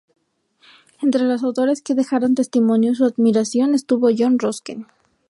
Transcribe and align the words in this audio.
Entre 1.03 1.25
los 1.25 1.43
autores 1.43 1.83
que 1.83 1.93
dejaron 1.93 2.33
testimonio 2.33 2.95
su 2.95 3.05
admiración 3.05 3.75
estuvo 3.75 4.09
John 4.17 4.39
Ruskin. 4.39 4.87